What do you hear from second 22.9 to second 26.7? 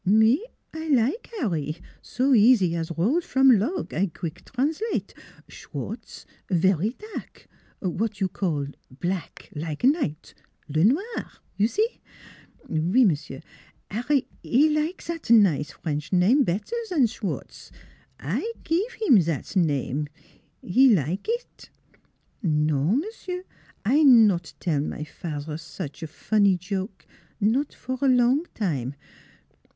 m'sieu', I not tell my fat'er such fonnie